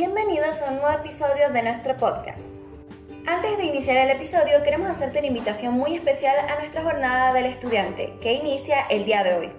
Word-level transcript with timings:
Bienvenidos 0.00 0.62
a 0.62 0.70
un 0.70 0.76
nuevo 0.76 0.96
episodio 0.96 1.50
de 1.50 1.62
nuestro 1.62 1.94
podcast. 1.94 2.54
Antes 3.26 3.58
de 3.58 3.66
iniciar 3.66 3.98
el 3.98 4.08
episodio, 4.08 4.62
queremos 4.62 4.88
hacerte 4.88 5.18
una 5.18 5.28
invitación 5.28 5.74
muy 5.74 5.94
especial 5.94 6.38
a 6.48 6.58
nuestra 6.58 6.82
jornada 6.82 7.34
del 7.34 7.44
estudiante, 7.44 8.14
que 8.22 8.32
inicia 8.32 8.86
el 8.88 9.04
día 9.04 9.22
de 9.22 9.34
hoy, 9.34 9.50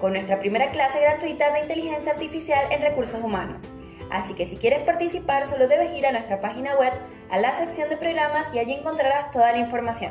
con 0.00 0.14
nuestra 0.14 0.40
primera 0.40 0.72
clase 0.72 1.00
gratuita 1.00 1.52
de 1.52 1.60
inteligencia 1.60 2.10
artificial 2.10 2.72
en 2.72 2.82
recursos 2.82 3.22
humanos. 3.22 3.72
Así 4.10 4.34
que 4.34 4.46
si 4.46 4.56
quieres 4.56 4.80
participar, 4.80 5.46
solo 5.46 5.68
debes 5.68 5.96
ir 5.96 6.08
a 6.08 6.12
nuestra 6.12 6.40
página 6.40 6.74
web, 6.74 6.92
a 7.30 7.38
la 7.38 7.54
sección 7.54 7.88
de 7.88 7.96
programas 7.96 8.52
y 8.52 8.58
allí 8.58 8.72
encontrarás 8.72 9.30
toda 9.30 9.52
la 9.52 9.58
información. 9.58 10.10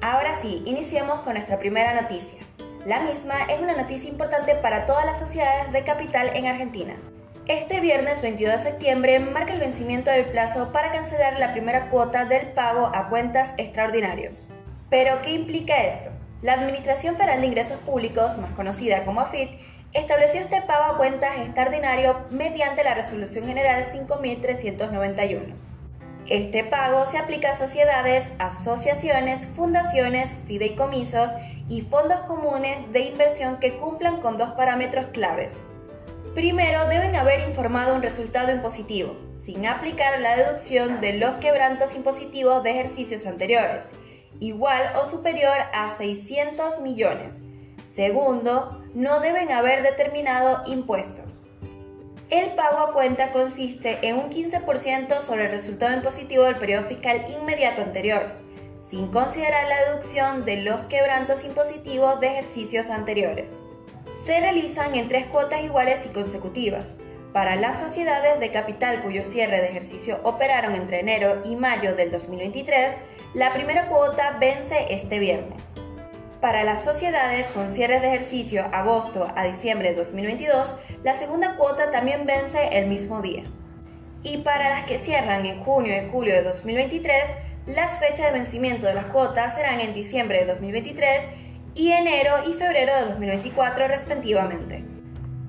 Ahora 0.00 0.34
sí, 0.34 0.62
iniciemos 0.64 1.22
con 1.22 1.32
nuestra 1.32 1.58
primera 1.58 2.00
noticia. 2.00 2.38
La 2.86 3.00
misma 3.00 3.46
es 3.48 3.60
una 3.60 3.74
noticia 3.74 4.08
importante 4.08 4.54
para 4.54 4.86
todas 4.86 5.04
las 5.04 5.18
sociedades 5.18 5.72
de 5.72 5.82
capital 5.82 6.30
en 6.36 6.46
Argentina. 6.46 6.94
Este 7.48 7.80
viernes 7.80 8.22
22 8.22 8.52
de 8.52 8.70
septiembre 8.70 9.18
marca 9.18 9.52
el 9.52 9.58
vencimiento 9.58 10.12
del 10.12 10.26
plazo 10.26 10.70
para 10.70 10.92
cancelar 10.92 11.40
la 11.40 11.50
primera 11.50 11.90
cuota 11.90 12.24
del 12.24 12.52
pago 12.52 12.86
a 12.94 13.08
cuentas 13.08 13.54
extraordinario. 13.58 14.30
Pero, 14.88 15.20
¿qué 15.22 15.32
implica 15.32 15.82
esto? 15.82 16.10
La 16.40 16.52
Administración 16.52 17.16
Federal 17.16 17.40
de 17.40 17.48
Ingresos 17.48 17.78
Públicos, 17.80 18.38
más 18.38 18.52
conocida 18.52 19.04
como 19.04 19.22
AFIT, 19.22 19.50
estableció 19.92 20.40
este 20.40 20.62
pago 20.62 20.84
a 20.84 20.96
cuentas 20.96 21.36
extraordinario 21.38 22.16
mediante 22.30 22.84
la 22.84 22.94
Resolución 22.94 23.48
General 23.48 23.82
5391. 23.82 25.56
Este 26.28 26.62
pago 26.62 27.04
se 27.06 27.18
aplica 27.18 27.50
a 27.50 27.54
sociedades, 27.54 28.30
asociaciones, 28.38 29.46
fundaciones, 29.56 30.32
fideicomisos 30.46 31.32
y 31.68 31.80
fondos 31.80 32.20
comunes 32.20 32.92
de 32.92 33.00
inversión 33.00 33.56
que 33.56 33.78
cumplan 33.78 34.20
con 34.20 34.38
dos 34.38 34.52
parámetros 34.52 35.06
claves. 35.06 35.68
Primero, 36.34 36.88
deben 36.88 37.14
haber 37.14 37.46
informado 37.46 37.94
un 37.94 38.02
resultado 38.02 38.50
impositivo, 38.50 39.16
sin 39.34 39.66
aplicar 39.66 40.18
la 40.20 40.36
deducción 40.36 41.00
de 41.00 41.14
los 41.14 41.34
quebrantos 41.34 41.94
impositivos 41.94 42.62
de 42.62 42.70
ejercicios 42.70 43.26
anteriores, 43.26 43.94
igual 44.40 44.92
o 44.96 45.04
superior 45.04 45.56
a 45.74 45.90
600 45.90 46.80
millones. 46.80 47.42
Segundo, 47.84 48.82
no 48.94 49.20
deben 49.20 49.52
haber 49.52 49.82
determinado 49.82 50.62
impuesto. 50.66 51.22
El 52.30 52.52
pago 52.54 52.78
a 52.78 52.92
cuenta 52.94 53.30
consiste 53.30 53.98
en 54.08 54.16
un 54.16 54.30
15% 54.30 55.20
sobre 55.20 55.44
el 55.44 55.50
resultado 55.50 55.94
impositivo 55.94 56.44
del 56.44 56.56
periodo 56.56 56.86
fiscal 56.86 57.26
inmediato 57.28 57.82
anterior, 57.82 58.22
sin 58.80 59.08
considerar 59.08 59.68
la 59.68 59.84
deducción 59.84 60.46
de 60.46 60.62
los 60.62 60.82
quebrantos 60.86 61.44
impositivos 61.44 62.20
de 62.20 62.28
ejercicios 62.28 62.88
anteriores. 62.88 63.66
Se 64.24 64.38
realizan 64.38 64.94
en 64.94 65.08
tres 65.08 65.26
cuotas 65.26 65.64
iguales 65.64 66.06
y 66.06 66.10
consecutivas. 66.10 67.00
Para 67.32 67.56
las 67.56 67.80
sociedades 67.80 68.38
de 68.38 68.52
capital 68.52 69.02
cuyo 69.02 69.24
cierre 69.24 69.60
de 69.60 69.66
ejercicio 69.66 70.20
operaron 70.22 70.76
entre 70.76 71.00
enero 71.00 71.42
y 71.44 71.56
mayo 71.56 71.96
del 71.96 72.12
2023, 72.12 72.98
la 73.34 73.52
primera 73.52 73.88
cuota 73.88 74.36
vence 74.38 74.86
este 74.90 75.18
viernes. 75.18 75.72
Para 76.40 76.62
las 76.62 76.84
sociedades 76.84 77.48
con 77.48 77.66
cierres 77.66 78.00
de 78.00 78.08
ejercicio 78.14 78.64
agosto 78.72 79.26
a 79.34 79.42
diciembre 79.42 79.88
de 79.88 79.96
2022, 79.96 80.72
la 81.02 81.14
segunda 81.14 81.56
cuota 81.56 81.90
también 81.90 82.24
vence 82.24 82.68
el 82.78 82.86
mismo 82.86 83.22
día. 83.22 83.42
Y 84.22 84.36
para 84.38 84.68
las 84.68 84.84
que 84.84 84.98
cierran 84.98 85.46
en 85.46 85.58
junio 85.58 86.00
y 86.00 86.08
julio 86.10 86.34
de 86.34 86.44
2023, 86.44 87.24
las 87.66 87.98
fechas 87.98 88.26
de 88.26 88.38
vencimiento 88.38 88.86
de 88.86 88.94
las 88.94 89.06
cuotas 89.06 89.56
serán 89.56 89.80
en 89.80 89.94
diciembre 89.94 90.38
de 90.38 90.46
2023 90.46 91.22
y 91.74 91.92
enero 91.92 92.48
y 92.48 92.52
febrero 92.52 92.94
de 92.94 93.02
2024 93.10 93.88
respectivamente. 93.88 94.84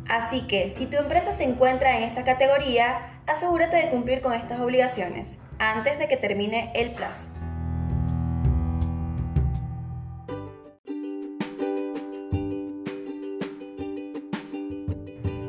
Así 0.08 0.48
que 0.48 0.70
si 0.70 0.86
tu 0.86 0.98
empresa 0.98 1.32
se 1.32 1.44
encuentra 1.44 1.98
en 1.98 2.04
esta 2.04 2.24
categoría, 2.24 3.22
asegúrate 3.28 3.78
de 3.78 3.90
cumplir 3.90 4.22
con 4.22 4.34
estas 4.34 4.60
obligaciones 4.60 5.36
antes 5.60 5.98
de 6.00 6.08
que 6.08 6.18
termine 6.18 6.72
el 6.76 6.92
plazo. 6.92 7.28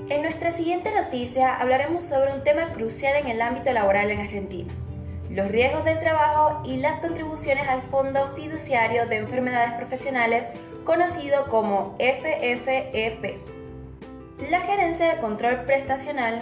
En 0.08 0.22
nuestra 0.22 0.52
siguiente 0.52 0.92
noticia 0.94 1.56
hablaremos 1.56 2.04
sobre 2.04 2.32
un 2.32 2.44
tema 2.44 2.72
crucial 2.72 3.16
en 3.16 3.28
el 3.28 3.42
ámbito 3.42 3.72
laboral 3.72 4.10
en 4.10 4.20
Argentina, 4.20 4.72
los 5.34 5.50
riesgos 5.50 5.84
del 5.84 5.98
trabajo 5.98 6.62
y 6.64 6.76
las 6.76 7.00
contribuciones 7.00 7.66
al 7.66 7.82
Fondo 7.82 8.32
Fiduciario 8.36 9.06
de 9.06 9.16
Enfermedades 9.16 9.72
Profesionales, 9.72 10.46
conocido 10.84 11.46
como 11.46 11.96
FFEP. 11.98 13.38
La 14.48 14.60
Gerencia 14.60 15.12
de 15.12 15.20
Control 15.20 15.64
Prestacional, 15.64 16.40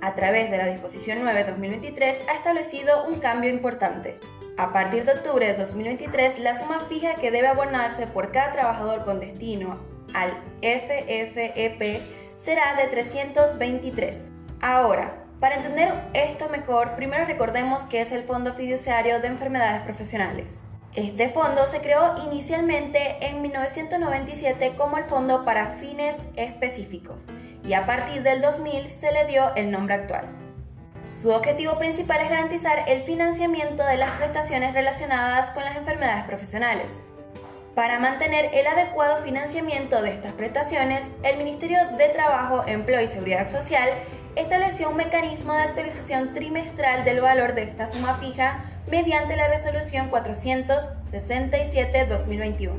a 0.00 0.14
través 0.14 0.50
de 0.50 0.56
la 0.56 0.66
Disposición 0.66 1.18
9-2023, 1.22 2.16
ha 2.28 2.34
establecido 2.34 3.04
un 3.04 3.18
cambio 3.18 3.50
importante. 3.50 4.18
A 4.56 4.72
partir 4.72 5.04
de 5.04 5.12
octubre 5.12 5.46
de 5.46 5.54
2023, 5.54 6.38
la 6.38 6.54
suma 6.54 6.80
fija 6.88 7.16
que 7.16 7.30
debe 7.30 7.48
abonarse 7.48 8.06
por 8.06 8.32
cada 8.32 8.52
trabajador 8.52 9.04
con 9.04 9.20
destino 9.20 9.80
al 10.14 10.30
FFEP 10.62 12.00
será 12.36 12.74
de 12.76 12.86
323. 12.86 14.30
Ahora, 14.62 15.23
para 15.40 15.56
entender 15.56 15.92
esto 16.12 16.48
mejor, 16.48 16.94
primero 16.96 17.24
recordemos 17.24 17.82
que 17.82 18.00
es 18.00 18.12
el 18.12 18.24
Fondo 18.24 18.54
Fiduciario 18.54 19.20
de 19.20 19.28
Enfermedades 19.28 19.82
Profesionales. 19.82 20.64
Este 20.94 21.28
fondo 21.28 21.66
se 21.66 21.80
creó 21.80 22.14
inicialmente 22.24 23.16
en 23.26 23.42
1997 23.42 24.74
como 24.76 24.96
el 24.96 25.04
Fondo 25.04 25.44
para 25.44 25.70
fines 25.76 26.16
específicos 26.36 27.26
y 27.64 27.72
a 27.72 27.84
partir 27.84 28.22
del 28.22 28.40
2000 28.40 28.88
se 28.88 29.10
le 29.10 29.24
dio 29.26 29.54
el 29.56 29.72
nombre 29.72 29.94
actual. 29.94 30.28
Su 31.04 31.32
objetivo 31.32 31.78
principal 31.78 32.20
es 32.20 32.30
garantizar 32.30 32.88
el 32.88 33.02
financiamiento 33.02 33.84
de 33.84 33.96
las 33.96 34.12
prestaciones 34.12 34.72
relacionadas 34.72 35.50
con 35.50 35.64
las 35.64 35.76
enfermedades 35.76 36.24
profesionales. 36.24 37.08
Para 37.74 37.98
mantener 37.98 38.50
el 38.54 38.66
adecuado 38.68 39.16
financiamiento 39.16 40.00
de 40.00 40.12
estas 40.12 40.32
prestaciones, 40.34 41.02
el 41.24 41.38
Ministerio 41.38 41.78
de 41.98 42.08
Trabajo, 42.10 42.62
Empleo 42.68 43.00
y 43.00 43.08
Seguridad 43.08 43.48
Social 43.48 43.90
estableció 44.36 44.90
un 44.90 44.96
mecanismo 44.96 45.54
de 45.54 45.62
actualización 45.62 46.34
trimestral 46.34 47.04
del 47.04 47.20
valor 47.20 47.54
de 47.54 47.62
esta 47.64 47.86
suma 47.86 48.14
fija 48.14 48.64
mediante 48.86 49.36
la 49.36 49.48
resolución 49.48 50.10
467-2021. 50.10 52.70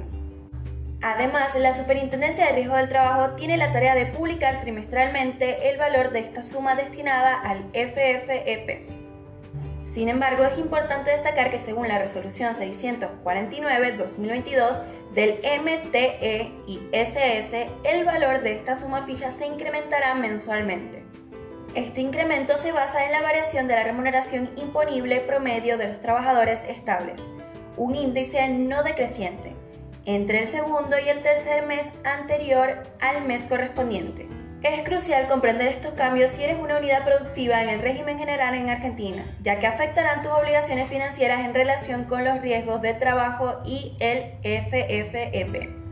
Además, 1.01 1.55
la 1.55 1.73
Superintendencia 1.73 2.45
de 2.47 2.53
Riesgo 2.53 2.75
del 2.75 2.87
Trabajo 2.89 3.35
tiene 3.35 3.57
la 3.57 3.71
tarea 3.71 3.95
de 3.95 4.07
publicar 4.07 4.59
trimestralmente 4.61 5.69
el 5.69 5.77
valor 5.77 6.11
de 6.11 6.19
esta 6.19 6.41
suma 6.41 6.75
destinada 6.75 7.39
al 7.41 7.59
FFEP. 7.73 8.89
Sin 9.83 10.09
embargo, 10.09 10.43
es 10.45 10.57
importante 10.57 11.11
destacar 11.11 11.51
que 11.51 11.59
según 11.59 11.87
la 11.87 11.99
resolución 11.99 12.55
649-2022 12.55 14.81
del 15.13 15.39
MTE 15.61 16.51
y 16.67 16.81
SS, 16.91 17.69
el 17.83 18.03
valor 18.03 18.41
de 18.41 18.53
esta 18.53 18.75
suma 18.75 19.05
fija 19.05 19.29
se 19.29 19.45
incrementará 19.45 20.15
mensualmente. 20.15 21.04
Este 21.75 21.99
incremento 21.99 22.57
se 22.57 22.71
basa 22.71 23.05
en 23.05 23.11
la 23.11 23.21
variación 23.21 23.67
de 23.67 23.75
la 23.75 23.83
remuneración 23.83 24.49
imponible 24.55 25.19
promedio 25.19 25.77
de 25.77 25.89
los 25.89 25.99
trabajadores 25.99 26.63
estables, 26.63 27.21
un 27.75 27.95
índice 27.95 28.47
no 28.47 28.81
decreciente, 28.81 29.51
entre 30.05 30.39
el 30.39 30.47
segundo 30.47 30.97
y 30.97 31.09
el 31.09 31.21
tercer 31.21 31.65
mes 31.65 31.91
anterior 32.05 32.83
al 33.01 33.25
mes 33.25 33.45
correspondiente. 33.47 34.25
Es 34.63 34.83
crucial 34.83 35.27
comprender 35.27 35.67
estos 35.67 35.93
cambios 35.95 36.31
si 36.31 36.45
eres 36.45 36.57
una 36.57 36.77
unidad 36.77 37.03
productiva 37.03 37.61
en 37.61 37.67
el 37.67 37.81
régimen 37.81 38.17
general 38.17 38.55
en 38.55 38.69
Argentina, 38.69 39.25
ya 39.41 39.59
que 39.59 39.67
afectarán 39.67 40.21
tus 40.21 40.31
obligaciones 40.31 40.87
financieras 40.87 41.41
en 41.41 41.53
relación 41.53 42.05
con 42.05 42.23
los 42.23 42.41
riesgos 42.41 42.81
de 42.81 42.93
trabajo 42.93 43.59
y 43.65 43.97
el 43.99 44.31
FFEP. 44.43 45.84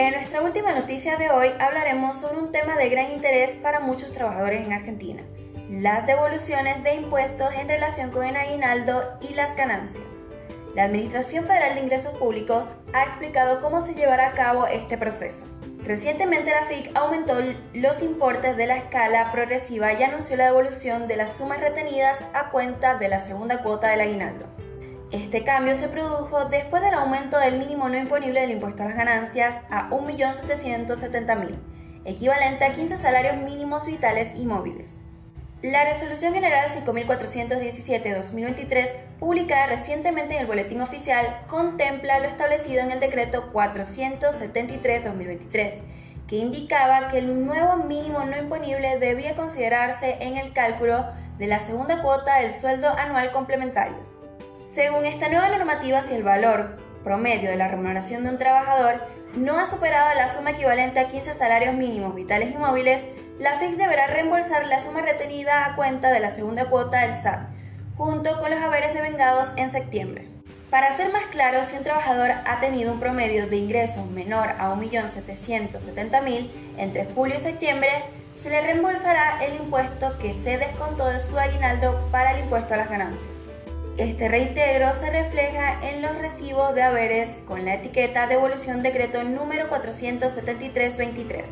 En 0.00 0.14
nuestra 0.14 0.40
última 0.40 0.72
noticia 0.72 1.18
de 1.18 1.28
hoy 1.28 1.50
hablaremos 1.58 2.16
sobre 2.16 2.38
un 2.38 2.52
tema 2.52 2.74
de 2.78 2.88
gran 2.88 3.10
interés 3.10 3.50
para 3.56 3.80
muchos 3.80 4.12
trabajadores 4.12 4.66
en 4.66 4.72
Argentina, 4.72 5.22
las 5.68 6.06
devoluciones 6.06 6.82
de 6.82 6.94
impuestos 6.94 7.52
en 7.52 7.68
relación 7.68 8.10
con 8.10 8.24
el 8.24 8.34
aguinaldo 8.34 9.02
y 9.20 9.34
las 9.34 9.54
ganancias. 9.54 10.22
La 10.74 10.84
Administración 10.84 11.44
Federal 11.44 11.74
de 11.74 11.82
Ingresos 11.82 12.16
Públicos 12.16 12.70
ha 12.94 13.02
explicado 13.02 13.60
cómo 13.60 13.82
se 13.82 13.94
llevará 13.94 14.28
a 14.28 14.32
cabo 14.32 14.66
este 14.66 14.96
proceso. 14.96 15.44
Recientemente 15.84 16.50
la 16.50 16.64
FIC 16.64 16.96
aumentó 16.96 17.38
los 17.74 18.00
importes 18.00 18.56
de 18.56 18.66
la 18.68 18.78
escala 18.78 19.30
progresiva 19.32 19.92
y 19.92 20.02
anunció 20.02 20.34
la 20.36 20.46
devolución 20.46 21.08
de 21.08 21.16
las 21.16 21.36
sumas 21.36 21.60
retenidas 21.60 22.24
a 22.32 22.48
cuenta 22.48 22.94
de 22.94 23.08
la 23.10 23.20
segunda 23.20 23.60
cuota 23.60 23.90
del 23.90 24.00
aguinaldo. 24.00 24.46
Este 25.12 25.42
cambio 25.42 25.74
se 25.74 25.88
produjo 25.88 26.44
después 26.44 26.82
del 26.82 26.94
aumento 26.94 27.36
del 27.36 27.58
mínimo 27.58 27.88
no 27.88 27.98
imponible 27.98 28.42
del 28.42 28.52
impuesto 28.52 28.84
a 28.84 28.86
las 28.86 28.94
ganancias 28.94 29.60
a 29.68 29.90
1.770.000, 29.90 31.58
equivalente 32.04 32.64
a 32.64 32.70
15 32.72 32.96
salarios 32.96 33.38
mínimos 33.38 33.86
vitales 33.86 34.36
y 34.36 34.46
móviles. 34.46 35.00
La 35.62 35.84
Resolución 35.84 36.32
General 36.32 36.68
5417-2023, 36.68 38.92
publicada 39.18 39.66
recientemente 39.66 40.34
en 40.34 40.42
el 40.42 40.46
Boletín 40.46 40.80
Oficial, 40.80 41.40
contempla 41.48 42.20
lo 42.20 42.28
establecido 42.28 42.80
en 42.80 42.92
el 42.92 43.00
Decreto 43.00 43.52
473-2023, 43.52 45.72
que 46.28 46.36
indicaba 46.36 47.08
que 47.08 47.18
el 47.18 47.44
nuevo 47.44 47.78
mínimo 47.78 48.24
no 48.26 48.38
imponible 48.38 49.00
debía 49.00 49.34
considerarse 49.34 50.18
en 50.20 50.36
el 50.36 50.52
cálculo 50.52 51.04
de 51.36 51.48
la 51.48 51.58
segunda 51.58 52.00
cuota 52.00 52.36
del 52.36 52.52
sueldo 52.52 52.88
anual 52.88 53.32
complementario. 53.32 54.09
Según 54.60 55.06
esta 55.06 55.28
nueva 55.28 55.48
normativa, 55.48 56.02
si 56.02 56.14
el 56.14 56.22
valor 56.22 56.76
promedio 57.02 57.48
de 57.50 57.56
la 57.56 57.66
remuneración 57.66 58.24
de 58.24 58.30
un 58.30 58.38
trabajador 58.38 59.00
no 59.34 59.58
ha 59.58 59.64
superado 59.64 60.14
la 60.14 60.28
suma 60.28 60.50
equivalente 60.50 61.00
a 61.00 61.08
15 61.08 61.32
salarios 61.32 61.74
mínimos 61.74 62.14
vitales 62.14 62.54
y 62.54 62.58
móviles, 62.58 63.02
la 63.38 63.58
FIC 63.58 63.76
deberá 63.76 64.06
reembolsar 64.06 64.66
la 64.66 64.78
suma 64.78 65.00
retenida 65.00 65.64
a 65.64 65.76
cuenta 65.76 66.10
de 66.10 66.20
la 66.20 66.28
segunda 66.28 66.66
cuota 66.66 67.00
del 67.00 67.14
SAT, 67.14 67.48
junto 67.96 68.38
con 68.38 68.50
los 68.50 68.60
haberes 68.60 68.92
devengados 68.92 69.48
en 69.56 69.70
septiembre. 69.70 70.28
Para 70.68 70.92
ser 70.92 71.10
más 71.10 71.24
claro, 71.26 71.64
si 71.64 71.76
un 71.76 71.82
trabajador 71.82 72.30
ha 72.30 72.60
tenido 72.60 72.92
un 72.92 73.00
promedio 73.00 73.46
de 73.46 73.56
ingresos 73.56 74.06
menor 74.10 74.50
a 74.58 74.74
1.770.000 74.74 76.50
entre 76.76 77.06
julio 77.06 77.36
y 77.36 77.40
septiembre, 77.40 77.90
se 78.34 78.50
le 78.50 78.60
reembolsará 78.60 79.42
el 79.42 79.56
impuesto 79.56 80.18
que 80.18 80.34
se 80.34 80.58
descontó 80.58 81.06
de 81.06 81.18
su 81.18 81.38
aguinaldo 81.38 82.08
para 82.12 82.32
el 82.32 82.44
impuesto 82.44 82.74
a 82.74 82.76
las 82.76 82.90
ganancias. 82.90 83.49
Este 84.00 84.28
reintegro 84.28 84.94
se 84.94 85.10
refleja 85.10 85.86
en 85.86 86.00
los 86.00 86.16
recibos 86.16 86.74
de 86.74 86.80
haberes 86.80 87.38
con 87.46 87.66
la 87.66 87.74
etiqueta 87.74 88.26
Devolución 88.26 88.82
Decreto 88.82 89.24
número 89.24 89.68
473-23. 89.68 91.44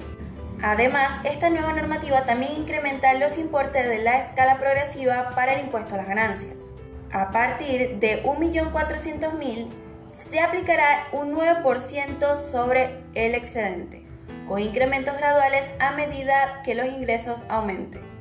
Además, 0.63 1.13
esta 1.25 1.51
nueva 1.51 1.75
normativa 1.75 2.25
también 2.25 2.53
incrementa 2.53 3.13
los 3.13 3.37
importes 3.37 3.87
de 3.87 3.99
la 3.99 4.19
escala 4.19 4.57
progresiva 4.57 5.29
para 5.35 5.53
el 5.53 5.67
impuesto 5.67 5.95
a 5.95 5.99
las 5.99 6.09
ganancias. 6.09 6.65
A 7.13 7.33
partir 7.33 7.99
de 7.99 8.25
1.400.000 8.25 9.69
se 10.09 10.41
aplicará 10.41 11.09
un 11.13 11.35
9% 11.35 12.39
sobre 12.39 13.03
el 13.13 13.35
excedente, 13.35 14.07
con 14.47 14.59
incrementos 14.61 15.19
graduales 15.19 15.71
a 15.81 15.91
medida 15.91 16.63
que 16.65 16.75
los 16.75 16.87
ingresos 16.87 17.45
aumenten. 17.51 18.18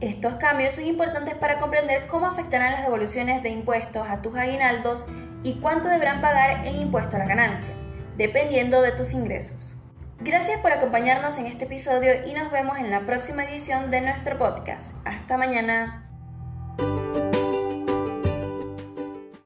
Estos 0.00 0.34
cambios 0.34 0.74
son 0.74 0.84
importantes 0.84 1.34
para 1.34 1.58
comprender 1.58 2.06
cómo 2.06 2.26
afectarán 2.26 2.72
las 2.72 2.82
devoluciones 2.82 3.42
de 3.42 3.48
impuestos 3.48 4.06
a 4.08 4.20
tus 4.20 4.36
aguinaldos 4.36 5.06
y 5.42 5.54
cuánto 5.54 5.88
deberán 5.88 6.20
pagar 6.20 6.66
en 6.66 6.76
impuesto 6.76 7.16
a 7.16 7.20
las 7.20 7.28
ganancias, 7.28 7.78
dependiendo 8.18 8.82
de 8.82 8.92
tus 8.92 9.14
ingresos. 9.14 9.74
Gracias 10.20 10.60
por 10.60 10.72
acompañarnos 10.72 11.38
en 11.38 11.46
este 11.46 11.64
episodio 11.64 12.26
y 12.26 12.34
nos 12.34 12.50
vemos 12.50 12.78
en 12.78 12.90
la 12.90 13.00
próxima 13.00 13.44
edición 13.44 13.90
de 13.90 14.02
nuestro 14.02 14.36
podcast. 14.36 14.94
Hasta 15.04 15.38
mañana. 15.38 16.06